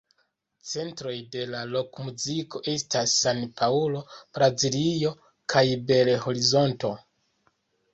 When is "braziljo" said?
4.39-5.17